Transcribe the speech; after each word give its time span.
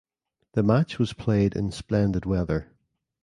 The 0.53 0.63
match 0.63 0.97
was 0.97 1.13
played 1.13 1.55
in 1.55 1.69
splendid 1.71 2.25
weather. 2.25 2.73